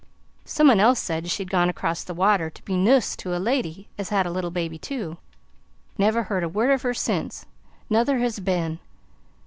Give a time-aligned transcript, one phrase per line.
[0.45, 3.87] Some un else said she'd gone across the water to be nuss to a lady
[3.99, 5.17] as had a little baby, too.
[5.95, 7.45] Never heard a word of her since
[7.87, 8.79] nuther has Ben.